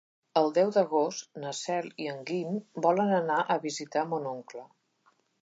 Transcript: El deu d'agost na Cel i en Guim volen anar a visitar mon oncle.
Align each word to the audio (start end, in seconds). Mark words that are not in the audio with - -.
El 0.39 0.47
deu 0.53 0.69
d'agost 0.77 1.37
na 1.43 1.51
Cel 1.57 1.89
i 2.05 2.07
en 2.13 2.23
Guim 2.31 2.57
volen 2.87 3.15
anar 3.19 3.37
a 3.43 3.59
visitar 3.67 4.09
mon 4.15 4.27
oncle. 4.33 4.67